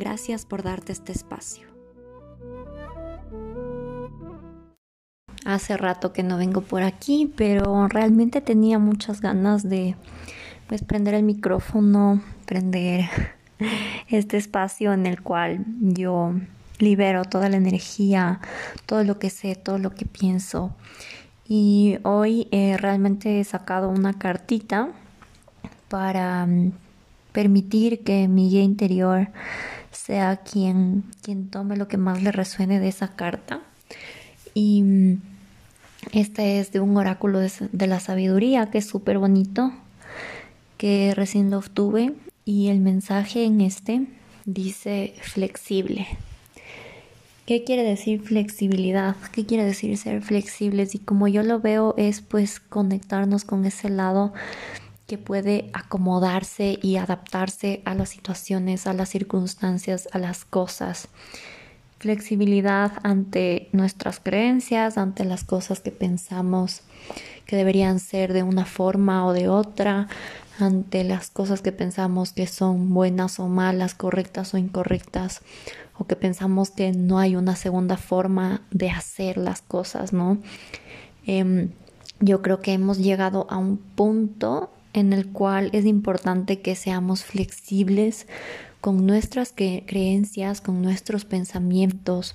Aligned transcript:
Gracias 0.00 0.46
por 0.46 0.62
darte 0.62 0.92
este 0.92 1.12
espacio. 1.12 1.68
Hace 5.44 5.76
rato 5.76 6.14
que 6.14 6.22
no 6.22 6.38
vengo 6.38 6.62
por 6.62 6.82
aquí, 6.82 7.30
pero 7.36 7.86
realmente 7.86 8.40
tenía 8.40 8.78
muchas 8.78 9.20
ganas 9.20 9.68
de 9.68 9.96
pues 10.68 10.82
prender 10.82 11.12
el 11.12 11.22
micrófono, 11.22 12.22
prender 12.46 13.10
este 14.08 14.38
espacio 14.38 14.94
en 14.94 15.04
el 15.04 15.20
cual 15.20 15.66
yo 15.80 16.32
libero 16.78 17.26
toda 17.26 17.50
la 17.50 17.58
energía, 17.58 18.40
todo 18.86 19.04
lo 19.04 19.18
que 19.18 19.28
sé, 19.28 19.54
todo 19.54 19.76
lo 19.76 19.90
que 19.90 20.06
pienso. 20.06 20.74
Y 21.46 21.98
hoy 22.04 22.48
eh, 22.52 22.78
realmente 22.78 23.38
he 23.38 23.44
sacado 23.44 23.90
una 23.90 24.14
cartita 24.14 24.88
para 25.88 26.46
mm, 26.46 26.72
permitir 27.32 28.02
que 28.02 28.28
mi 28.28 28.48
guía 28.48 28.62
interior 28.62 29.28
sea 30.10 30.38
quien, 30.38 31.04
quien 31.22 31.50
tome 31.50 31.76
lo 31.76 31.86
que 31.86 31.96
más 31.96 32.20
le 32.20 32.32
resuene 32.32 32.80
de 32.80 32.88
esa 32.88 33.14
carta. 33.14 33.60
Y 34.54 35.18
este 36.10 36.58
es 36.58 36.72
de 36.72 36.80
un 36.80 36.96
oráculo 36.96 37.38
de, 37.38 37.52
de 37.70 37.86
la 37.86 38.00
sabiduría 38.00 38.72
que 38.72 38.78
es 38.78 38.88
súper 38.88 39.18
bonito, 39.18 39.72
que 40.78 41.14
recién 41.14 41.48
lo 41.48 41.58
obtuve. 41.58 42.12
Y 42.44 42.70
el 42.70 42.80
mensaje 42.80 43.44
en 43.44 43.60
este 43.60 44.08
dice 44.46 45.14
flexible. 45.20 46.08
¿Qué 47.46 47.62
quiere 47.62 47.84
decir 47.84 48.20
flexibilidad? 48.20 49.14
¿Qué 49.30 49.46
quiere 49.46 49.64
decir 49.64 49.96
ser 49.96 50.22
flexibles? 50.22 50.96
Y 50.96 50.98
como 50.98 51.28
yo 51.28 51.44
lo 51.44 51.60
veo 51.60 51.94
es 51.96 52.20
pues 52.20 52.58
conectarnos 52.58 53.44
con 53.44 53.64
ese 53.64 53.90
lado 53.90 54.32
que 55.10 55.18
puede 55.18 55.70
acomodarse 55.72 56.78
y 56.80 56.94
adaptarse 56.94 57.82
a 57.84 57.96
las 57.96 58.10
situaciones, 58.10 58.86
a 58.86 58.92
las 58.92 59.08
circunstancias, 59.08 60.08
a 60.12 60.20
las 60.20 60.44
cosas. 60.44 61.08
Flexibilidad 61.98 62.92
ante 63.02 63.70
nuestras 63.72 64.20
creencias, 64.20 64.98
ante 64.98 65.24
las 65.24 65.42
cosas 65.42 65.80
que 65.80 65.90
pensamos 65.90 66.82
que 67.44 67.56
deberían 67.56 67.98
ser 67.98 68.32
de 68.32 68.44
una 68.44 68.64
forma 68.64 69.26
o 69.26 69.32
de 69.32 69.48
otra, 69.48 70.06
ante 70.60 71.02
las 71.02 71.28
cosas 71.28 71.60
que 71.60 71.72
pensamos 71.72 72.32
que 72.32 72.46
son 72.46 72.94
buenas 72.94 73.40
o 73.40 73.48
malas, 73.48 73.94
correctas 73.96 74.54
o 74.54 74.58
incorrectas, 74.58 75.40
o 75.98 76.06
que 76.06 76.14
pensamos 76.14 76.70
que 76.70 76.92
no 76.92 77.18
hay 77.18 77.34
una 77.34 77.56
segunda 77.56 77.96
forma 77.96 78.62
de 78.70 78.90
hacer 78.90 79.38
las 79.38 79.60
cosas, 79.60 80.12
¿no? 80.12 80.38
Em, 81.26 81.70
yo 82.20 82.42
creo 82.42 82.60
que 82.60 82.74
hemos 82.74 82.98
llegado 82.98 83.48
a 83.50 83.56
un 83.56 83.76
punto 83.76 84.70
en 84.92 85.12
el 85.12 85.28
cual 85.28 85.70
es 85.72 85.86
importante 85.86 86.60
que 86.60 86.74
seamos 86.74 87.24
flexibles 87.24 88.26
con 88.80 89.06
nuestras 89.06 89.52
creencias, 89.52 90.60
con 90.60 90.82
nuestros 90.82 91.24
pensamientos, 91.24 92.34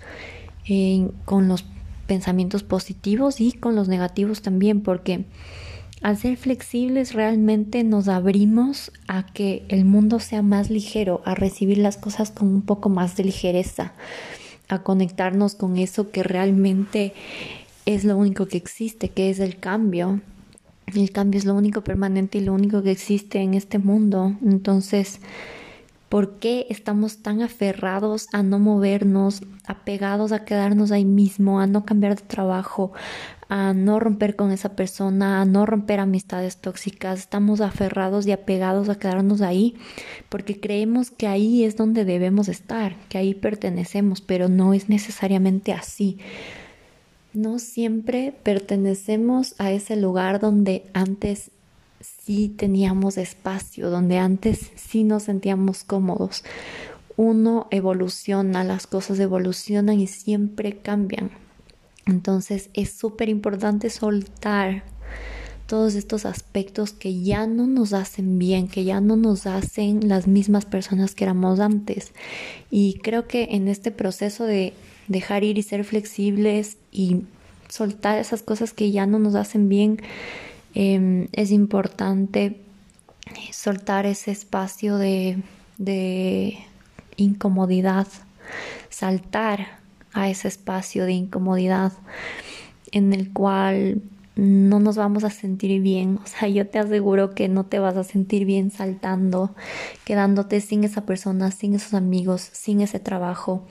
con 1.25 1.47
los 1.47 1.65
pensamientos 2.07 2.63
positivos 2.63 3.41
y 3.41 3.51
con 3.51 3.75
los 3.75 3.87
negativos 3.87 4.41
también, 4.41 4.81
porque 4.81 5.25
al 6.01 6.17
ser 6.17 6.37
flexibles 6.37 7.13
realmente 7.13 7.83
nos 7.83 8.07
abrimos 8.07 8.91
a 9.07 9.25
que 9.25 9.65
el 9.69 9.85
mundo 9.85 10.19
sea 10.19 10.43
más 10.43 10.69
ligero, 10.69 11.21
a 11.25 11.33
recibir 11.33 11.79
las 11.79 11.97
cosas 11.97 12.29
con 12.29 12.49
un 12.49 12.61
poco 12.61 12.89
más 12.89 13.15
de 13.15 13.23
ligereza, 13.23 13.93
a 14.67 14.83
conectarnos 14.83 15.55
con 15.55 15.77
eso 15.77 16.11
que 16.11 16.21
realmente 16.21 17.13
es 17.87 18.03
lo 18.03 18.17
único 18.17 18.47
que 18.47 18.57
existe, 18.57 19.09
que 19.09 19.29
es 19.29 19.39
el 19.39 19.57
cambio. 19.57 20.21
El 20.95 21.11
cambio 21.11 21.37
es 21.37 21.45
lo 21.45 21.55
único 21.55 21.83
permanente 21.83 22.37
y 22.37 22.41
lo 22.41 22.53
único 22.53 22.81
que 22.81 22.91
existe 22.91 23.39
en 23.39 23.53
este 23.53 23.79
mundo. 23.79 24.35
Entonces, 24.43 25.19
¿por 26.09 26.39
qué 26.39 26.67
estamos 26.69 27.21
tan 27.21 27.41
aferrados 27.41 28.27
a 28.31 28.43
no 28.43 28.59
movernos, 28.59 29.41
apegados 29.67 30.31
a 30.31 30.45
quedarnos 30.45 30.91
ahí 30.91 31.05
mismo, 31.05 31.59
a 31.59 31.67
no 31.67 31.85
cambiar 31.85 32.15
de 32.15 32.23
trabajo, 32.23 32.93
a 33.49 33.73
no 33.73 33.99
romper 33.99 34.35
con 34.35 34.51
esa 34.51 34.75
persona, 34.75 35.41
a 35.41 35.45
no 35.45 35.65
romper 35.65 35.99
amistades 35.99 36.57
tóxicas. 36.57 37.19
Estamos 37.19 37.61
aferrados 37.61 38.25
y 38.27 38.31
apegados 38.31 38.89
a 38.89 38.97
quedarnos 38.97 39.41
ahí 39.41 39.75
porque 40.29 40.59
creemos 40.59 41.11
que 41.11 41.27
ahí 41.27 41.63
es 41.63 41.75
donde 41.75 42.05
debemos 42.05 42.47
estar, 42.47 42.95
que 43.09 43.17
ahí 43.17 43.33
pertenecemos, 43.33 44.21
pero 44.21 44.47
no 44.47 44.73
es 44.73 44.89
necesariamente 44.89 45.73
así. 45.73 46.17
No 47.35 47.59
siempre 47.59 48.33
pertenecemos 48.43 49.55
a 49.57 49.69
ese 49.71 49.97
lugar 49.97 50.39
donde 50.39 50.85
antes 50.93 51.51
sí 51.99 52.47
teníamos 52.47 53.17
espacio, 53.17 53.89
donde 53.89 54.17
antes 54.19 54.71
sí 54.75 55.03
nos 55.03 55.23
sentíamos 55.23 55.83
cómodos. 55.83 56.45
Uno 57.17 57.67
evoluciona, 57.71 58.63
las 58.63 58.87
cosas 58.87 59.19
evolucionan 59.19 59.99
y 59.99 60.07
siempre 60.07 60.77
cambian. 60.77 61.29
Entonces 62.05 62.69
es 62.73 62.91
súper 62.91 63.27
importante 63.27 63.89
soltar 63.89 64.83
todos 65.67 65.95
estos 65.95 66.25
aspectos 66.25 66.93
que 66.93 67.21
ya 67.21 67.47
no 67.47 67.67
nos 67.67 67.91
hacen 67.91 68.39
bien, 68.39 68.69
que 68.69 68.85
ya 68.85 69.01
no 69.01 69.17
nos 69.17 69.45
hacen 69.45 70.07
las 70.07 70.25
mismas 70.25 70.63
personas 70.63 71.15
que 71.15 71.25
éramos 71.25 71.59
antes. 71.59 72.13
Y 72.71 72.99
creo 73.03 73.27
que 73.27 73.49
en 73.51 73.67
este 73.67 73.91
proceso 73.91 74.45
de 74.45 74.73
dejar 75.07 75.43
ir 75.43 75.57
y 75.57 75.63
ser 75.63 75.83
flexibles 75.83 76.77
y 76.91 77.23
soltar 77.69 78.19
esas 78.19 78.41
cosas 78.41 78.73
que 78.73 78.91
ya 78.91 79.05
no 79.05 79.19
nos 79.19 79.35
hacen 79.35 79.69
bien, 79.69 80.01
em, 80.73 81.27
es 81.31 81.51
importante 81.51 82.61
soltar 83.51 84.05
ese 84.05 84.31
espacio 84.31 84.97
de, 84.97 85.37
de 85.77 86.57
incomodidad, 87.17 88.07
saltar 88.89 89.79
a 90.13 90.29
ese 90.29 90.47
espacio 90.47 91.05
de 91.05 91.13
incomodidad 91.13 91.93
en 92.91 93.13
el 93.13 93.33
cual 93.33 94.01
no 94.35 94.79
nos 94.79 94.97
vamos 94.97 95.23
a 95.23 95.29
sentir 95.29 95.81
bien. 95.81 96.19
O 96.23 96.27
sea, 96.27 96.47
yo 96.47 96.67
te 96.67 96.79
aseguro 96.79 97.33
que 97.33 97.47
no 97.47 97.65
te 97.65 97.79
vas 97.79 97.95
a 97.97 98.03
sentir 98.03 98.45
bien 98.45 98.71
saltando, 98.71 99.55
quedándote 100.03 100.61
sin 100.61 100.83
esa 100.83 101.05
persona, 101.05 101.51
sin 101.51 101.73
esos 101.73 101.93
amigos, 101.93 102.49
sin 102.51 102.81
ese 102.81 102.99
trabajo. 102.99 103.65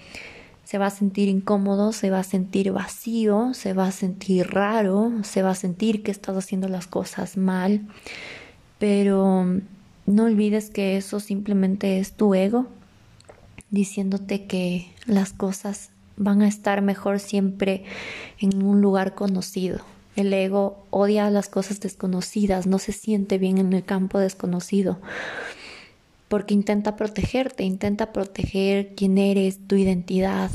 Se 0.74 0.78
va 0.78 0.86
a 0.86 0.90
sentir 0.90 1.28
incómodo, 1.28 1.92
se 1.92 2.10
va 2.10 2.18
a 2.18 2.24
sentir 2.24 2.72
vacío, 2.72 3.54
se 3.54 3.74
va 3.74 3.86
a 3.86 3.92
sentir 3.92 4.48
raro, 4.48 5.12
se 5.22 5.40
va 5.40 5.50
a 5.50 5.54
sentir 5.54 6.02
que 6.02 6.10
estás 6.10 6.36
haciendo 6.36 6.66
las 6.66 6.88
cosas 6.88 7.36
mal. 7.36 7.82
Pero 8.80 9.46
no 10.06 10.24
olvides 10.24 10.70
que 10.70 10.96
eso 10.96 11.20
simplemente 11.20 12.00
es 12.00 12.14
tu 12.14 12.34
ego 12.34 12.66
diciéndote 13.70 14.46
que 14.46 14.92
las 15.06 15.32
cosas 15.32 15.90
van 16.16 16.42
a 16.42 16.48
estar 16.48 16.82
mejor 16.82 17.20
siempre 17.20 17.84
en 18.40 18.60
un 18.60 18.80
lugar 18.80 19.14
conocido. 19.14 19.78
El 20.16 20.32
ego 20.32 20.84
odia 20.90 21.30
las 21.30 21.48
cosas 21.48 21.78
desconocidas, 21.78 22.66
no 22.66 22.80
se 22.80 22.90
siente 22.90 23.38
bien 23.38 23.58
en 23.58 23.72
el 23.74 23.84
campo 23.84 24.18
desconocido, 24.18 24.98
porque 26.28 26.54
intenta 26.54 26.96
protegerte, 26.96 27.64
intenta 27.64 28.12
proteger 28.12 28.94
quién 28.94 29.18
eres, 29.18 29.58
tu 29.66 29.76
identidad, 29.76 30.50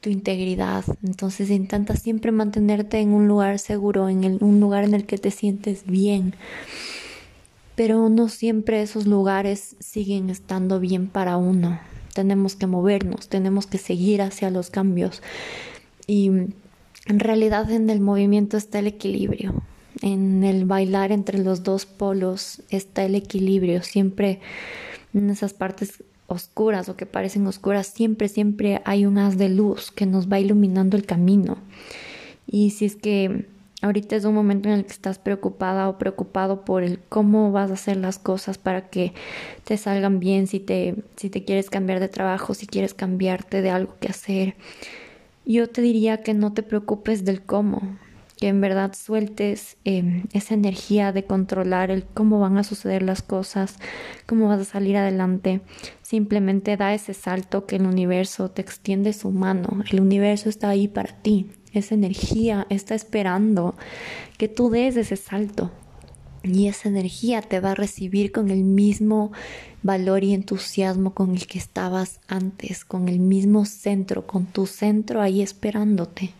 tu 0.00 0.10
integridad. 0.10 0.84
Entonces 1.02 1.50
intenta 1.50 1.96
siempre 1.96 2.32
mantenerte 2.32 2.98
en 3.00 3.10
un 3.10 3.28
lugar 3.28 3.58
seguro, 3.58 4.08
en 4.08 4.38
un 4.42 4.60
lugar 4.60 4.84
en 4.84 4.94
el 4.94 5.06
que 5.06 5.18
te 5.18 5.30
sientes 5.30 5.84
bien. 5.86 6.34
Pero 7.74 8.08
no 8.08 8.28
siempre 8.28 8.82
esos 8.82 9.06
lugares 9.06 9.76
siguen 9.80 10.30
estando 10.30 10.78
bien 10.80 11.08
para 11.08 11.36
uno 11.36 11.78
tenemos 12.12 12.56
que 12.56 12.66
movernos, 12.66 13.28
tenemos 13.28 13.66
que 13.66 13.78
seguir 13.78 14.22
hacia 14.22 14.50
los 14.50 14.70
cambios. 14.70 15.22
Y 16.06 16.28
en 16.28 17.18
realidad 17.18 17.70
en 17.70 17.90
el 17.90 18.00
movimiento 18.00 18.56
está 18.56 18.78
el 18.78 18.86
equilibrio. 18.86 19.62
En 20.00 20.42
el 20.42 20.64
bailar 20.64 21.12
entre 21.12 21.38
los 21.38 21.62
dos 21.62 21.86
polos 21.86 22.62
está 22.70 23.04
el 23.04 23.14
equilibrio. 23.14 23.82
Siempre 23.82 24.40
en 25.12 25.30
esas 25.30 25.52
partes 25.52 26.02
oscuras 26.26 26.88
o 26.88 26.96
que 26.96 27.06
parecen 27.06 27.46
oscuras, 27.46 27.86
siempre, 27.86 28.28
siempre 28.28 28.80
hay 28.84 29.04
un 29.04 29.18
haz 29.18 29.36
de 29.36 29.48
luz 29.48 29.90
que 29.90 30.06
nos 30.06 30.32
va 30.32 30.40
iluminando 30.40 30.96
el 30.96 31.04
camino. 31.04 31.58
Y 32.46 32.70
si 32.70 32.86
es 32.86 32.96
que 32.96 33.46
ahorita 33.82 34.16
es 34.16 34.24
un 34.24 34.34
momento 34.34 34.68
en 34.68 34.76
el 34.76 34.84
que 34.84 34.92
estás 34.92 35.18
preocupada 35.18 35.88
o 35.88 35.98
preocupado 35.98 36.64
por 36.64 36.82
el 36.82 36.98
cómo 37.08 37.52
vas 37.52 37.70
a 37.70 37.74
hacer 37.74 37.96
las 37.96 38.18
cosas 38.18 38.56
para 38.56 38.88
que 38.88 39.12
te 39.64 39.76
salgan 39.76 40.20
bien, 40.20 40.46
si 40.46 40.60
te, 40.60 40.96
si 41.16 41.28
te 41.28 41.44
quieres 41.44 41.68
cambiar 41.68 42.00
de 42.00 42.08
trabajo, 42.08 42.54
si 42.54 42.66
quieres 42.66 42.94
cambiarte 42.94 43.60
de 43.60 43.70
algo 43.70 43.96
que 44.00 44.08
hacer. 44.08 44.54
Yo 45.44 45.68
te 45.68 45.82
diría 45.82 46.22
que 46.22 46.34
no 46.34 46.52
te 46.52 46.62
preocupes 46.62 47.24
del 47.24 47.42
cómo, 47.42 47.98
que 48.42 48.48
en 48.48 48.60
verdad 48.60 48.92
sueltes 48.92 49.76
em, 49.84 50.24
esa 50.32 50.54
energía 50.54 51.12
de 51.12 51.22
controlar 51.22 51.92
el 51.92 52.02
cómo 52.02 52.40
van 52.40 52.58
a 52.58 52.64
suceder 52.64 53.00
las 53.00 53.22
cosas, 53.22 53.76
cómo 54.26 54.48
vas 54.48 54.60
a 54.60 54.64
salir 54.64 54.96
adelante. 54.96 55.60
Simplemente 56.02 56.76
da 56.76 56.92
ese 56.92 57.14
salto 57.14 57.66
que 57.66 57.76
el 57.76 57.86
universo 57.86 58.50
te 58.50 58.60
extiende 58.60 59.12
su 59.12 59.30
mano. 59.30 59.84
El 59.88 60.00
universo 60.00 60.48
está 60.48 60.70
ahí 60.70 60.88
para 60.88 61.22
ti. 61.22 61.52
Esa 61.72 61.94
energía 61.94 62.66
está 62.68 62.96
esperando 62.96 63.76
que 64.38 64.48
tú 64.48 64.70
des 64.70 64.96
ese 64.96 65.14
salto. 65.14 65.70
Y 66.42 66.66
esa 66.66 66.88
energía 66.88 67.42
te 67.42 67.60
va 67.60 67.70
a 67.70 67.76
recibir 67.76 68.32
con 68.32 68.50
el 68.50 68.64
mismo 68.64 69.30
valor 69.84 70.24
y 70.24 70.34
entusiasmo 70.34 71.14
con 71.14 71.30
el 71.30 71.46
que 71.46 71.58
estabas 71.58 72.18
antes, 72.26 72.84
con 72.84 73.08
el 73.08 73.20
mismo 73.20 73.66
centro, 73.66 74.26
con 74.26 74.46
tu 74.46 74.66
centro 74.66 75.20
ahí 75.20 75.42
esperándote. 75.42 76.32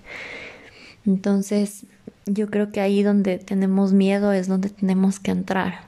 Entonces, 1.06 1.84
yo 2.26 2.48
creo 2.48 2.70
que 2.70 2.80
ahí 2.80 3.02
donde 3.02 3.38
tenemos 3.38 3.92
miedo 3.92 4.32
es 4.32 4.48
donde 4.48 4.68
tenemos 4.68 5.18
que 5.18 5.30
entrar. 5.30 5.80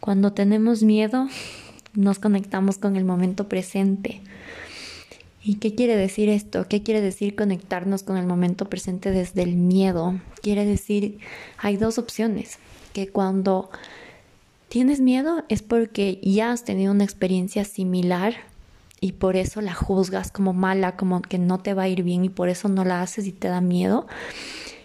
Cuando 0.00 0.32
tenemos 0.32 0.82
miedo, 0.82 1.28
nos 1.94 2.18
conectamos 2.18 2.78
con 2.78 2.96
el 2.96 3.04
momento 3.04 3.48
presente. 3.48 4.20
¿Y 5.42 5.54
qué 5.54 5.74
quiere 5.74 5.96
decir 5.96 6.28
esto? 6.28 6.66
¿Qué 6.68 6.82
quiere 6.82 7.00
decir 7.00 7.34
conectarnos 7.34 8.02
con 8.02 8.16
el 8.16 8.26
momento 8.26 8.68
presente 8.68 9.10
desde 9.10 9.42
el 9.42 9.56
miedo? 9.56 10.20
Quiere 10.42 10.66
decir, 10.66 11.18
hay 11.56 11.76
dos 11.76 11.98
opciones, 11.98 12.58
que 12.92 13.08
cuando 13.08 13.70
tienes 14.68 15.00
miedo 15.00 15.44
es 15.48 15.62
porque 15.62 16.20
ya 16.22 16.52
has 16.52 16.64
tenido 16.64 16.92
una 16.92 17.04
experiencia 17.04 17.64
similar 17.64 18.34
y 19.00 19.12
por 19.12 19.36
eso 19.36 19.60
la 19.60 19.74
juzgas 19.74 20.30
como 20.30 20.52
mala, 20.52 20.96
como 20.96 21.22
que 21.22 21.38
no 21.38 21.58
te 21.58 21.74
va 21.74 21.84
a 21.84 21.88
ir 21.88 22.02
bien 22.02 22.24
y 22.24 22.28
por 22.28 22.48
eso 22.48 22.68
no 22.68 22.84
la 22.84 23.02
haces 23.02 23.26
y 23.26 23.32
te 23.32 23.48
da 23.48 23.60
miedo. 23.60 24.06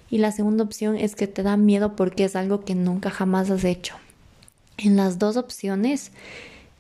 Y 0.09 0.19
la 0.19 0.31
segunda 0.31 0.63
opción 0.63 0.95
es 0.95 1.15
que 1.15 1.27
te 1.27 1.43
da 1.43 1.57
miedo 1.57 1.95
porque 1.95 2.25
es 2.25 2.35
algo 2.35 2.63
que 2.63 2.75
nunca 2.75 3.09
jamás 3.09 3.49
has 3.49 3.63
hecho. 3.63 3.95
En 4.77 4.95
las 4.95 5.19
dos 5.19 5.35
opciones, 5.35 6.11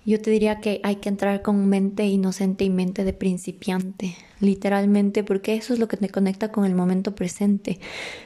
yo 0.05 0.21
te 0.21 0.29
diría 0.29 0.61
que 0.61 0.79
hay 0.83 0.97
que 0.97 1.09
entrar 1.09 1.41
con 1.41 1.67
mente 1.67 2.05
inocente 2.05 2.63
y 2.63 2.69
mente 2.69 3.03
de 3.03 3.13
principiante, 3.13 4.15
literalmente, 4.39 5.23
porque 5.23 5.55
eso 5.55 5.73
es 5.73 5.79
lo 5.79 5.87
que 5.87 5.97
te 5.97 6.09
conecta 6.09 6.51
con 6.51 6.65
el 6.65 6.75
momento 6.75 7.15
presente, 7.15 7.79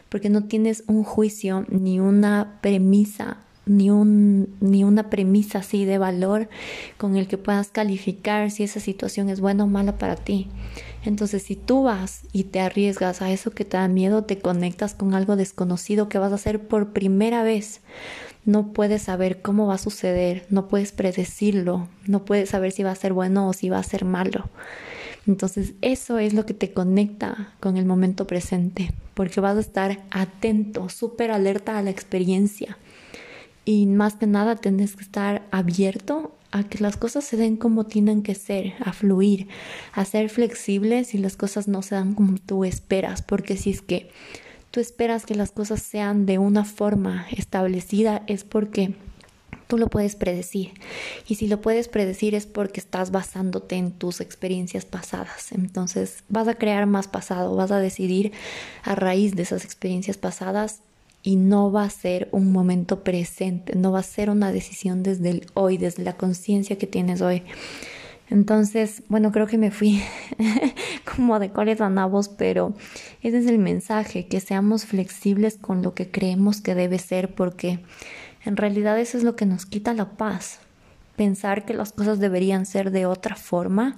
porque 0.09 0.29
no 0.29 0.43
tienes 0.43 0.83
un 0.87 1.03
juicio 1.03 1.65
ni 1.69 1.99
una 1.99 2.59
premisa 2.61 3.37
ni, 3.69 3.91
un, 3.91 4.55
ni 4.59 4.83
una 4.83 5.09
premisa 5.09 5.59
así 5.59 5.85
de 5.85 5.99
valor 5.99 6.49
con 6.97 7.15
el 7.15 7.27
que 7.27 7.37
puedas 7.37 7.69
calificar 7.69 8.49
si 8.51 8.63
esa 8.63 8.79
situación 8.79 9.29
es 9.29 9.39
buena 9.39 9.63
o 9.63 9.67
mala 9.67 9.97
para 9.97 10.15
ti. 10.15 10.47
Entonces, 11.05 11.43
si 11.43 11.55
tú 11.55 11.83
vas 11.83 12.23
y 12.33 12.45
te 12.45 12.59
arriesgas 12.59 13.21
a 13.21 13.31
eso 13.31 13.51
que 13.51 13.65
te 13.65 13.77
da 13.77 13.87
miedo, 13.87 14.23
te 14.23 14.39
conectas 14.39 14.95
con 14.95 15.13
algo 15.13 15.35
desconocido 15.35 16.09
que 16.09 16.17
vas 16.17 16.31
a 16.31 16.35
hacer 16.35 16.67
por 16.67 16.91
primera 16.91 17.43
vez. 17.43 17.81
No 18.43 18.73
puedes 18.73 19.03
saber 19.03 19.41
cómo 19.41 19.67
va 19.67 19.75
a 19.75 19.77
suceder, 19.77 20.45
no 20.49 20.67
puedes 20.67 20.91
predecirlo, 20.91 21.87
no 22.07 22.25
puedes 22.25 22.49
saber 22.49 22.71
si 22.71 22.83
va 22.83 22.91
a 22.91 22.95
ser 22.95 23.13
bueno 23.13 23.47
o 23.47 23.53
si 23.53 23.69
va 23.69 23.77
a 23.77 23.83
ser 23.83 24.03
malo. 24.03 24.49
Entonces 25.27 25.73
eso 25.81 26.17
es 26.17 26.33
lo 26.33 26.45
que 26.47 26.55
te 26.55 26.73
conecta 26.73 27.53
con 27.59 27.77
el 27.77 27.85
momento 27.85 28.25
presente, 28.25 28.91
porque 29.13 29.41
vas 29.41 29.57
a 29.57 29.59
estar 29.59 29.99
atento, 30.09 30.89
súper 30.89 31.29
alerta 31.29 31.77
a 31.77 31.83
la 31.83 31.91
experiencia 31.91 32.77
y 33.69 33.85
más 33.85 34.15
que 34.15 34.25
nada 34.25 34.55
tienes 34.55 34.95
que 34.95 35.03
estar 35.03 35.43
abierto 35.51 36.35
a 36.49 36.63
que 36.63 36.79
las 36.79 36.97
cosas 36.97 37.23
se 37.23 37.37
den 37.37 37.55
como 37.55 37.85
tienen 37.85 38.23
que 38.23 38.33
ser, 38.33 38.73
a 38.83 38.93
fluir, 38.93 39.47
a 39.93 40.05
ser 40.05 40.31
flexible 40.31 41.03
si 41.03 41.19
las 41.19 41.37
cosas 41.37 41.67
no 41.67 41.83
se 41.83 41.93
dan 41.93 42.15
como 42.15 42.39
tú 42.39 42.65
esperas, 42.65 43.21
porque 43.21 43.57
si 43.57 43.69
es 43.69 43.83
que 43.83 44.09
tú 44.71 44.79
esperas 44.79 45.23
que 45.27 45.35
las 45.35 45.51
cosas 45.51 45.83
sean 45.83 46.25
de 46.25 46.39
una 46.39 46.65
forma 46.65 47.27
establecida 47.29 48.23
es 48.25 48.43
porque 48.43 48.95
tú 49.67 49.77
lo 49.77 49.87
puedes 49.87 50.15
predecir. 50.15 50.71
Y 51.27 51.35
si 51.35 51.45
lo 51.45 51.61
puedes 51.61 51.89
predecir 51.89 52.33
es 52.33 52.47
porque 52.47 52.79
estás 52.79 53.11
basándote 53.11 53.75
en 53.75 53.91
tus 53.91 54.19
experiencias 54.19 54.85
pasadas. 54.85 55.51
Entonces 55.51 56.23
vas 56.27 56.47
a 56.47 56.55
crear 56.55 56.87
más 56.87 57.07
pasado, 57.07 57.55
vas 57.55 57.69
a 57.69 57.77
decidir 57.77 58.31
a 58.81 58.95
raíz 58.95 59.35
de 59.35 59.43
esas 59.43 59.63
experiencias 59.63 60.17
pasadas 60.17 60.81
y 61.21 61.35
no 61.35 61.71
va 61.71 61.83
a 61.83 61.89
ser 61.89 62.29
un 62.31 62.51
momento 62.51 63.03
presente, 63.03 63.75
no 63.75 63.91
va 63.91 63.99
a 63.99 64.03
ser 64.03 64.29
una 64.29 64.51
decisión 64.51 65.03
desde 65.03 65.29
el 65.29 65.45
hoy, 65.53 65.77
desde 65.77 66.03
la 66.03 66.13
conciencia 66.13 66.77
que 66.77 66.87
tienes 66.87 67.21
hoy. 67.21 67.43
Entonces, 68.29 69.03
bueno, 69.09 69.31
creo 69.31 69.47
que 69.47 69.57
me 69.57 69.71
fui 69.71 70.01
como 71.15 71.39
de 71.39 71.49
coles 71.49 71.81
a 71.81 71.89
nabos, 71.89 72.29
pero 72.29 72.73
ese 73.21 73.39
es 73.39 73.47
el 73.47 73.57
mensaje, 73.57 74.27
que 74.27 74.39
seamos 74.39 74.85
flexibles 74.85 75.57
con 75.57 75.81
lo 75.81 75.93
que 75.93 76.09
creemos 76.09 76.61
que 76.61 76.75
debe 76.75 76.99
ser, 76.99 77.33
porque 77.33 77.79
en 78.45 78.55
realidad 78.55 78.99
eso 78.99 79.17
es 79.17 79.23
lo 79.23 79.35
que 79.35 79.45
nos 79.45 79.65
quita 79.65 79.93
la 79.93 80.11
paz. 80.11 80.59
Pensar 81.15 81.65
que 81.65 81.73
las 81.73 81.91
cosas 81.91 82.19
deberían 82.19 82.65
ser 82.65 82.91
de 82.91 83.05
otra 83.05 83.35
forma, 83.35 83.97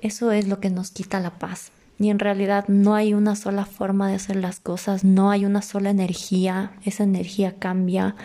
eso 0.00 0.32
es 0.32 0.48
lo 0.48 0.58
que 0.58 0.70
nos 0.70 0.90
quita 0.90 1.20
la 1.20 1.38
paz 1.38 1.70
y 1.98 2.10
en 2.10 2.18
realidad 2.18 2.66
no 2.68 2.94
hay 2.94 3.14
una 3.14 3.36
sola 3.36 3.64
forma 3.64 4.08
de 4.08 4.16
hacer 4.16 4.36
las 4.36 4.60
cosas, 4.60 5.04
no 5.04 5.30
hay 5.30 5.44
una 5.44 5.62
sola 5.62 5.90
energía, 5.90 6.72
esa 6.84 7.04
energía 7.04 7.54
cambia, 7.58 8.16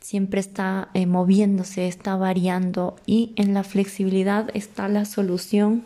siempre 0.00 0.40
está 0.40 0.88
eh, 0.94 1.06
moviéndose, 1.06 1.86
está 1.86 2.16
variando 2.16 2.96
y 3.06 3.32
en 3.36 3.54
la 3.54 3.62
flexibilidad 3.62 4.50
está 4.54 4.88
la 4.88 5.04
solución 5.04 5.84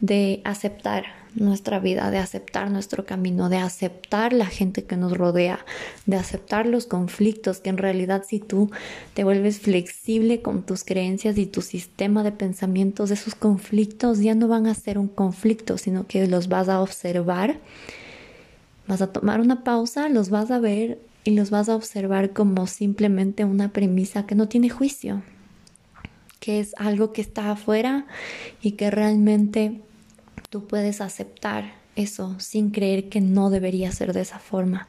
de 0.00 0.40
aceptar 0.44 1.21
nuestra 1.34 1.78
vida, 1.78 2.10
de 2.10 2.18
aceptar 2.18 2.70
nuestro 2.70 3.04
camino, 3.04 3.48
de 3.48 3.58
aceptar 3.58 4.32
la 4.32 4.46
gente 4.46 4.84
que 4.84 4.96
nos 4.96 5.16
rodea, 5.16 5.64
de 6.06 6.16
aceptar 6.16 6.66
los 6.66 6.86
conflictos, 6.86 7.60
que 7.60 7.70
en 7.70 7.78
realidad 7.78 8.24
si 8.26 8.38
tú 8.38 8.70
te 9.14 9.24
vuelves 9.24 9.60
flexible 9.60 10.42
con 10.42 10.62
tus 10.62 10.84
creencias 10.84 11.38
y 11.38 11.46
tu 11.46 11.62
sistema 11.62 12.22
de 12.22 12.32
pensamientos, 12.32 13.10
esos 13.10 13.34
conflictos 13.34 14.20
ya 14.20 14.34
no 14.34 14.48
van 14.48 14.66
a 14.66 14.74
ser 14.74 14.98
un 14.98 15.08
conflicto, 15.08 15.78
sino 15.78 16.06
que 16.06 16.26
los 16.26 16.48
vas 16.48 16.68
a 16.68 16.80
observar, 16.80 17.58
vas 18.86 19.02
a 19.02 19.12
tomar 19.12 19.40
una 19.40 19.64
pausa, 19.64 20.08
los 20.08 20.30
vas 20.30 20.50
a 20.50 20.58
ver 20.58 20.98
y 21.24 21.32
los 21.32 21.50
vas 21.50 21.68
a 21.68 21.76
observar 21.76 22.32
como 22.32 22.66
simplemente 22.66 23.44
una 23.44 23.72
premisa 23.72 24.26
que 24.26 24.34
no 24.34 24.48
tiene 24.48 24.70
juicio, 24.70 25.22
que 26.40 26.60
es 26.60 26.74
algo 26.76 27.12
que 27.12 27.20
está 27.20 27.52
afuera 27.52 28.06
y 28.60 28.72
que 28.72 28.90
realmente 28.90 29.80
tú 30.52 30.66
puedes 30.66 31.00
aceptar 31.00 31.72
eso 31.96 32.38
sin 32.38 32.72
creer 32.72 33.08
que 33.08 33.22
no 33.22 33.48
debería 33.48 33.90
ser 33.90 34.12
de 34.12 34.20
esa 34.20 34.38
forma. 34.38 34.86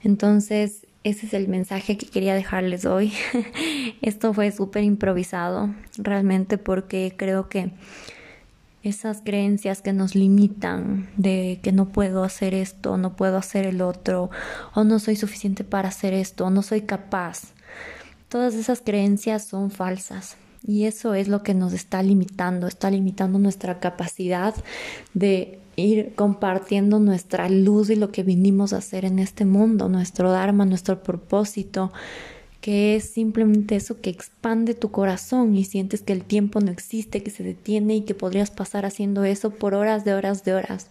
Entonces, 0.00 0.86
ese 1.02 1.26
es 1.26 1.34
el 1.34 1.48
mensaje 1.48 1.98
que 1.98 2.06
quería 2.06 2.36
dejarles 2.36 2.84
hoy. 2.84 3.12
Esto 4.00 4.32
fue 4.32 4.52
súper 4.52 4.84
improvisado, 4.84 5.74
realmente 5.98 6.56
porque 6.56 7.14
creo 7.16 7.48
que 7.48 7.72
esas 8.84 9.22
creencias 9.22 9.82
que 9.82 9.92
nos 9.92 10.14
limitan 10.14 11.08
de 11.16 11.58
que 11.60 11.72
no 11.72 11.88
puedo 11.88 12.22
hacer 12.22 12.54
esto, 12.54 12.96
no 12.96 13.16
puedo 13.16 13.38
hacer 13.38 13.66
el 13.66 13.82
otro, 13.82 14.30
o 14.72 14.84
no 14.84 15.00
soy 15.00 15.16
suficiente 15.16 15.64
para 15.64 15.88
hacer 15.88 16.14
esto, 16.14 16.46
o 16.46 16.50
no 16.50 16.62
soy 16.62 16.82
capaz, 16.82 17.54
todas 18.28 18.54
esas 18.54 18.82
creencias 18.82 19.48
son 19.48 19.72
falsas. 19.72 20.36
Y 20.66 20.84
eso 20.84 21.14
es 21.14 21.28
lo 21.28 21.42
que 21.42 21.52
nos 21.54 21.74
está 21.74 22.02
limitando, 22.02 22.66
está 22.66 22.90
limitando 22.90 23.38
nuestra 23.38 23.80
capacidad 23.80 24.54
de 25.12 25.58
ir 25.76 26.14
compartiendo 26.14 27.00
nuestra 27.00 27.48
luz 27.48 27.90
y 27.90 27.96
lo 27.96 28.10
que 28.10 28.22
vinimos 28.22 28.72
a 28.72 28.78
hacer 28.78 29.04
en 29.04 29.18
este 29.18 29.44
mundo, 29.44 29.88
nuestro 29.88 30.30
Dharma, 30.30 30.64
nuestro 30.64 31.02
propósito, 31.02 31.92
que 32.60 32.96
es 32.96 33.10
simplemente 33.10 33.76
eso 33.76 34.00
que 34.00 34.08
expande 34.08 34.72
tu 34.72 34.90
corazón 34.90 35.54
y 35.54 35.64
sientes 35.64 36.00
que 36.00 36.14
el 36.14 36.24
tiempo 36.24 36.60
no 36.60 36.70
existe, 36.70 37.22
que 37.22 37.30
se 37.30 37.42
detiene 37.42 37.96
y 37.96 38.00
que 38.02 38.14
podrías 38.14 38.50
pasar 38.50 38.86
haciendo 38.86 39.24
eso 39.24 39.50
por 39.50 39.74
horas 39.74 40.04
de 40.06 40.14
horas 40.14 40.44
de 40.44 40.54
horas. 40.54 40.88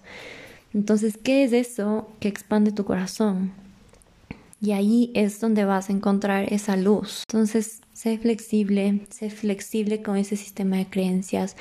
Entonces, 0.73 1.17
¿qué 1.17 1.43
es 1.43 1.53
eso 1.53 2.09
que 2.19 2.27
expande 2.27 2.71
tu 2.71 2.85
corazón? 2.85 3.53
Y 4.63 4.71
ahí 4.71 5.11
es 5.13 5.41
donde 5.41 5.65
vas 5.65 5.89
a 5.89 5.91
encontrar 5.91 6.53
esa 6.53 6.77
luz. 6.77 7.23
Entonces, 7.27 7.81
sé 7.91 8.17
flexible, 8.17 9.05
sé 9.09 9.29
flexible 9.29 10.01
con 10.01 10.15
ese 10.15 10.37
sistema 10.37 10.77
de 10.77 10.89
creencias. 10.89 11.57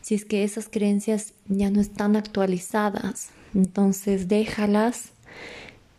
Si 0.00 0.14
es 0.14 0.24
que 0.24 0.42
esas 0.42 0.70
creencias 0.70 1.34
ya 1.48 1.68
no 1.68 1.82
están 1.82 2.16
actualizadas, 2.16 3.28
entonces 3.54 4.28
déjalas, 4.28 5.10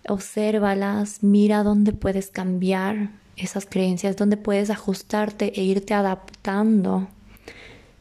obsérvalas, 0.09 1.21
mira 1.21 1.61
dónde 1.61 1.93
puedes 1.93 2.31
cambiar 2.31 3.11
esas 3.35 3.67
creencias, 3.67 4.17
dónde 4.17 4.37
puedes 4.37 4.71
ajustarte 4.71 5.53
e 5.59 5.63
irte 5.63 5.93
adaptando 5.93 7.07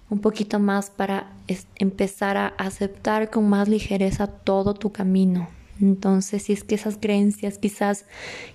un 0.09 0.21
poquito 0.21 0.61
más 0.61 0.89
para 0.89 1.31
empezar 1.75 2.39
a 2.39 2.47
aceptar 2.47 3.29
con 3.29 3.51
más 3.51 3.69
ligereza 3.69 4.29
todo 4.29 4.73
tu 4.73 4.93
camino 4.93 5.47
Entonces, 5.81 6.45
si 6.45 6.53
es 6.53 6.65
que 6.65 6.75
esas 6.75 6.97
creencias 6.97 7.59
quizás 7.59 8.07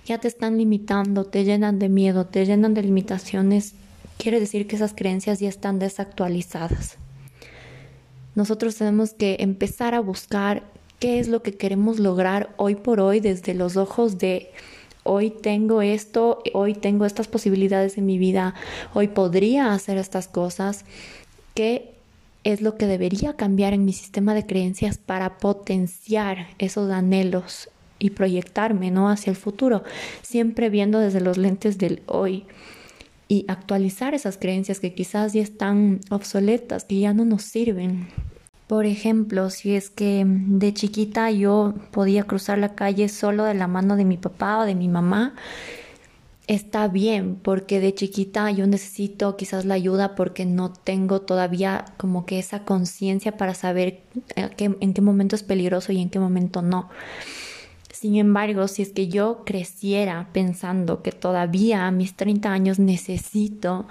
ya 0.04 0.18
te 0.18 0.28
están 0.28 0.58
limitando, 0.58 1.24
te 1.24 1.44
llenan 1.44 1.78
de 1.78 1.88
miedo, 1.88 2.26
te 2.26 2.44
llenan 2.44 2.74
de 2.74 2.82
limitaciones, 2.82 3.74
quiere 4.18 4.40
decir 4.40 4.66
que 4.66 4.76
esas 4.76 4.94
creencias 4.94 5.40
ya 5.40 5.48
están 5.48 5.78
desactualizadas. 5.78 6.96
Nosotros 8.34 8.76
tenemos 8.76 9.12
que 9.12 9.36
empezar 9.40 9.94
a 9.94 10.00
buscar 10.00 10.64
qué 10.98 11.18
es 11.18 11.28
lo 11.28 11.42
que 11.42 11.54
queremos 11.54 11.98
lograr 11.98 12.54
hoy 12.56 12.76
por 12.76 13.00
hoy 13.00 13.20
desde 13.20 13.54
los 13.54 13.76
ojos 13.76 14.18
de 14.18 14.50
hoy 15.04 15.30
tengo 15.30 15.82
esto, 15.82 16.42
hoy 16.54 16.74
tengo 16.74 17.04
estas 17.04 17.28
posibilidades 17.28 17.98
en 17.98 18.06
mi 18.06 18.18
vida, 18.18 18.54
hoy 18.94 19.08
podría 19.08 19.72
hacer 19.72 19.98
estas 19.98 20.28
cosas, 20.28 20.84
qué 21.54 21.91
es 22.44 22.60
lo 22.60 22.76
que 22.76 22.86
debería 22.86 23.34
cambiar 23.34 23.72
en 23.72 23.84
mi 23.84 23.92
sistema 23.92 24.34
de 24.34 24.46
creencias 24.46 24.98
para 24.98 25.38
potenciar 25.38 26.48
esos 26.58 26.90
anhelos 26.90 27.68
y 27.98 28.10
proyectarme 28.10 28.90
¿no? 28.90 29.08
hacia 29.08 29.30
el 29.30 29.36
futuro, 29.36 29.84
siempre 30.22 30.70
viendo 30.70 30.98
desde 30.98 31.20
los 31.20 31.38
lentes 31.38 31.78
del 31.78 32.02
hoy 32.06 32.44
y 33.28 33.44
actualizar 33.48 34.14
esas 34.14 34.36
creencias 34.36 34.80
que 34.80 34.92
quizás 34.92 35.32
ya 35.32 35.42
están 35.42 36.00
obsoletas, 36.10 36.84
que 36.84 36.98
ya 36.98 37.14
no 37.14 37.24
nos 37.24 37.42
sirven. 37.42 38.08
Por 38.66 38.86
ejemplo, 38.86 39.50
si 39.50 39.74
es 39.74 39.90
que 39.90 40.24
de 40.26 40.74
chiquita 40.74 41.30
yo 41.30 41.74
podía 41.92 42.24
cruzar 42.24 42.58
la 42.58 42.74
calle 42.74 43.08
solo 43.08 43.44
de 43.44 43.54
la 43.54 43.68
mano 43.68 43.96
de 43.96 44.04
mi 44.04 44.16
papá 44.16 44.58
o 44.58 44.64
de 44.64 44.74
mi 44.74 44.88
mamá, 44.88 45.34
está 46.54 46.88
bien, 46.88 47.36
porque 47.36 47.80
de 47.80 47.94
chiquita 47.94 48.50
yo 48.50 48.66
necesito 48.66 49.36
quizás 49.36 49.64
la 49.64 49.74
ayuda 49.74 50.14
porque 50.14 50.44
no 50.46 50.72
tengo 50.72 51.20
todavía 51.22 51.84
como 51.96 52.26
que 52.26 52.38
esa 52.38 52.64
conciencia 52.64 53.36
para 53.36 53.54
saber 53.54 54.00
en 54.36 54.94
qué 54.94 55.00
momento 55.00 55.36
es 55.36 55.42
peligroso 55.42 55.92
y 55.92 56.00
en 56.00 56.10
qué 56.10 56.18
momento 56.18 56.62
no. 56.62 56.90
Sin 57.92 58.16
embargo, 58.16 58.66
si 58.66 58.82
es 58.82 58.90
que 58.90 59.08
yo 59.08 59.42
creciera 59.44 60.28
pensando 60.32 61.02
que 61.02 61.12
todavía 61.12 61.86
a 61.86 61.92
mis 61.92 62.14
30 62.16 62.52
años 62.52 62.78
necesito 62.80 63.86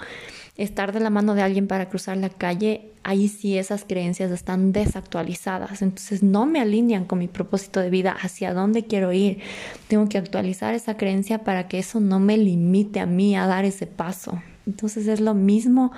estar 0.57 0.91
de 0.91 0.99
la 0.99 1.09
mano 1.09 1.33
de 1.33 1.41
alguien 1.41 1.67
para 1.67 1.89
cruzar 1.89 2.17
la 2.17 2.29
calle, 2.29 2.91
ahí 3.03 3.27
sí 3.27 3.57
esas 3.57 3.85
creencias 3.85 4.31
están 4.31 4.71
desactualizadas. 4.71 5.81
Entonces 5.81 6.23
no 6.23 6.45
me 6.45 6.59
alinean 6.59 7.05
con 7.05 7.19
mi 7.19 7.27
propósito 7.27 7.79
de 7.79 7.89
vida, 7.89 8.15
hacia 8.21 8.53
dónde 8.53 8.85
quiero 8.85 9.11
ir. 9.13 9.39
Tengo 9.87 10.07
que 10.07 10.17
actualizar 10.17 10.73
esa 10.73 10.97
creencia 10.97 11.43
para 11.43 11.67
que 11.67 11.79
eso 11.79 11.99
no 11.99 12.19
me 12.19 12.37
limite 12.37 12.99
a 12.99 13.05
mí 13.05 13.35
a 13.35 13.47
dar 13.47 13.65
ese 13.65 13.87
paso. 13.87 14.41
Entonces 14.67 15.07
es 15.07 15.19
lo 15.19 15.33
mismo 15.33 15.91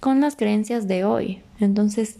con 0.00 0.20
las 0.20 0.36
creencias 0.36 0.88
de 0.88 1.04
hoy. 1.04 1.42
Entonces 1.60 2.16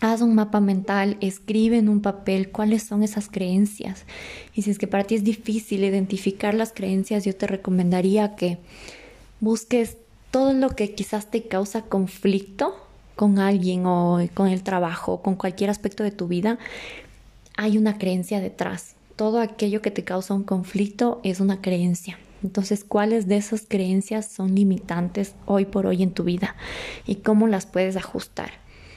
Haz 0.00 0.20
un 0.20 0.34
mapa 0.34 0.60
mental, 0.60 1.16
escribe 1.22 1.78
en 1.78 1.88
un 1.88 2.02
papel 2.02 2.50
cuáles 2.50 2.82
son 2.82 3.02
esas 3.02 3.30
creencias. 3.30 4.04
Y 4.54 4.62
si 4.62 4.70
es 4.70 4.78
que 4.78 4.86
para 4.86 5.04
ti 5.04 5.14
es 5.14 5.24
difícil 5.24 5.84
identificar 5.84 6.52
las 6.54 6.72
creencias, 6.72 7.24
yo 7.24 7.34
te 7.34 7.46
recomendaría 7.46 8.36
que 8.36 8.58
busques 9.40 9.96
todo 10.36 10.52
lo 10.52 10.76
que 10.76 10.94
quizás 10.94 11.30
te 11.30 11.44
causa 11.44 11.80
conflicto 11.80 12.76
con 13.14 13.38
alguien 13.38 13.86
o 13.86 14.20
con 14.34 14.48
el 14.48 14.62
trabajo 14.62 15.14
o 15.14 15.22
con 15.22 15.34
cualquier 15.34 15.70
aspecto 15.70 16.04
de 16.04 16.10
tu 16.10 16.28
vida. 16.28 16.58
Hay 17.56 17.78
una 17.78 17.96
creencia 17.96 18.38
detrás. 18.38 18.96
Todo 19.16 19.40
aquello 19.40 19.80
que 19.80 19.90
te 19.90 20.04
causa 20.04 20.34
un 20.34 20.42
conflicto 20.42 21.22
es 21.24 21.40
una 21.40 21.62
creencia. 21.62 22.18
Entonces, 22.42 22.84
¿cuáles 22.84 23.26
de 23.28 23.38
esas 23.38 23.64
creencias 23.66 24.26
son 24.26 24.54
limitantes 24.54 25.34
hoy 25.46 25.64
por 25.64 25.86
hoy 25.86 26.02
en 26.02 26.10
tu 26.10 26.22
vida? 26.22 26.54
¿Y 27.06 27.14
cómo 27.14 27.46
las 27.46 27.64
puedes 27.64 27.96
ajustar? 27.96 28.50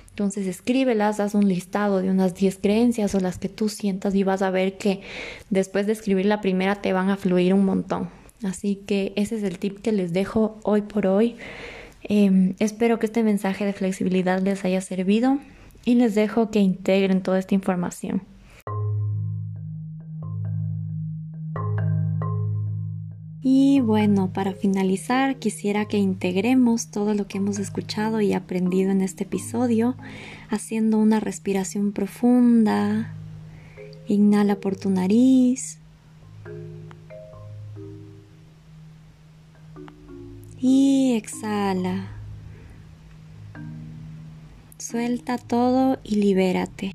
Entonces 0.10 0.46
escríbelas, 0.46 1.22
haz 1.22 1.36
un 1.36 1.48
listado 1.48 2.02
de 2.02 2.12
unas 2.12 2.36
10 2.36 2.58
creencias 2.58 3.16
o 3.16 3.22
las 3.22 3.38
que 3.38 3.48
tú 3.48 3.70
sientas 3.70 4.14
y 4.14 4.26
vas 4.26 4.42
a 4.42 4.50
ver 4.50 4.78
que 4.78 5.00
después 5.50 5.88
de 5.88 5.94
escribir 5.94 6.26
la 6.26 6.42
primera 6.42 6.82
te 6.82 6.92
van 6.92 7.10
a 7.10 7.16
fluir 7.16 7.54
un 7.54 7.64
montón. 7.64 8.19
Así 8.44 8.76
que 8.76 9.14
ese 9.16 9.36
es 9.36 9.44
el 9.44 9.60
tip 9.60 9.80
que 9.82 9.92
les 9.92 10.14
dejo 10.14 10.60
hoy 10.64 10.82
por 10.82 11.08
hoy. 11.08 11.36
Em, 12.04 12.56
espero 12.60 13.00
que 13.00 13.06
este 13.06 13.24
mensaje 13.24 13.66
de 13.66 13.74
flexibilidad 13.74 14.42
les 14.42 14.64
haya 14.64 14.82
servido 14.82 15.40
y 15.86 15.96
les 15.96 16.16
dejo 16.16 16.50
que 16.50 16.60
integren 16.60 17.22
toda 17.22 17.40
esta 17.40 17.56
información. 17.56 18.22
Y 23.42 23.80
bueno, 23.80 24.32
para 24.34 24.54
finalizar, 24.54 25.38
quisiera 25.38 25.86
que 25.86 25.98
integremos 25.98 26.92
todo 26.92 27.14
lo 27.14 27.28
que 27.28 27.38
hemos 27.38 27.58
escuchado 27.58 28.20
y 28.22 28.34
aprendido 28.34 28.92
en 28.92 29.02
este 29.02 29.24
episodio, 29.24 29.96
haciendo 30.50 30.98
una 30.98 31.20
respiración 31.20 31.94
profunda. 31.94 33.14
Inhala 34.08 34.56
por 34.56 34.76
tu 34.76 34.90
nariz. 34.90 35.80
Y 40.62 41.14
exhala. 41.16 42.10
Suelta 44.78 45.38
todo 45.38 46.00
y 46.04 46.16
libérate. 46.16 46.92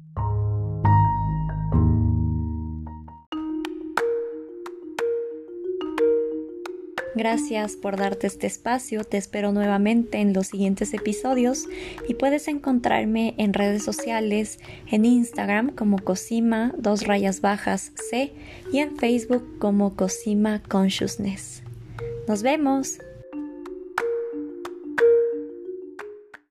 Gracias 7.16 7.76
por 7.76 7.96
darte 7.96 8.26
este 8.26 8.48
espacio, 8.48 9.04
te 9.04 9.16
espero 9.16 9.52
nuevamente 9.52 10.18
en 10.18 10.32
los 10.32 10.48
siguientes 10.48 10.92
episodios 10.92 11.66
y 12.08 12.14
puedes 12.14 12.48
encontrarme 12.48 13.34
en 13.38 13.54
redes 13.54 13.84
sociales, 13.84 14.58
en 14.90 15.04
Instagram 15.04 15.70
como 15.70 16.00
Cosima, 16.00 16.74
dos 16.76 17.06
rayas 17.06 17.40
bajas 17.40 17.92
C 18.10 18.32
y 18.72 18.80
en 18.80 18.96
Facebook 18.96 19.58
como 19.58 19.94
Cosima 19.94 20.60
Consciousness. 20.68 21.62
Nos 22.26 22.42
vemos. 22.42 22.98